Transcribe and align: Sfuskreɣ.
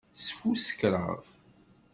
Sfuskreɣ. 0.23 1.15